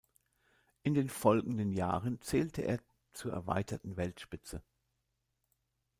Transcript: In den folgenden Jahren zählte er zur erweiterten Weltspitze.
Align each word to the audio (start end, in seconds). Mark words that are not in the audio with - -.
In 0.81 0.95
den 0.95 1.09
folgenden 1.09 1.73
Jahren 1.73 2.19
zählte 2.23 2.63
er 2.63 2.79
zur 3.13 3.33
erweiterten 3.33 3.97
Weltspitze. 3.97 4.63